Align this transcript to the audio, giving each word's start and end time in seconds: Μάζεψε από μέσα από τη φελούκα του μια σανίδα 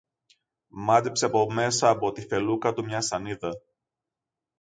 Μάζεψε 0.67 1.25
από 1.25 1.49
μέσα 1.51 1.89
από 1.89 2.11
τη 2.11 2.25
φελούκα 2.27 2.73
του 2.73 2.83
μια 2.83 3.01
σανίδα 3.01 3.51